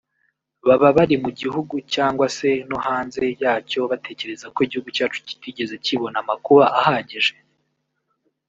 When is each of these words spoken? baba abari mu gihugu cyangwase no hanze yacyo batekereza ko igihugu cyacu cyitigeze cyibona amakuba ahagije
baba 0.67 0.85
abari 0.91 1.15
mu 1.23 1.29
gihugu 1.39 1.75
cyangwase 1.93 2.47
no 2.69 2.77
hanze 2.85 3.23
yacyo 3.43 3.81
batekereza 3.91 4.45
ko 4.53 4.59
igihugu 4.65 4.89
cyacu 4.97 5.19
cyitigeze 5.27 5.75
cyibona 5.83 6.17
amakuba 6.23 6.65
ahagije 6.79 7.33